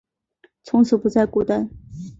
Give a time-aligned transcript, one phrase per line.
[0.63, 1.69] 从此不再孤单